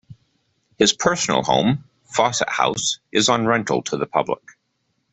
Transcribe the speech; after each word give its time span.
His 0.79 0.93
personal 0.93 1.43
home, 1.43 1.83
Fawcett 2.05 2.49
House, 2.49 2.97
is 3.11 3.29
on 3.29 3.45
rental 3.45 3.83
to 3.83 3.97
the 3.97 4.07
public. 4.07 4.41